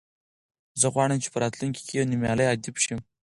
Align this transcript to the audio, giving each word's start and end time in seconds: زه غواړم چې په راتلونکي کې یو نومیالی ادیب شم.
زه 0.79 0.87
غواړم 0.93 1.17
چې 1.23 1.29
په 1.33 1.37
راتلونکي 1.43 1.81
کې 1.87 1.93
یو 1.99 2.09
نومیالی 2.11 2.45
ادیب 2.53 2.75
شم. 2.83 2.99